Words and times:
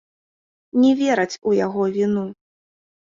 Не 0.83 0.91
вераць 1.01 1.39
у 1.51 1.53
яго 1.59 1.83
віну. 1.99 2.25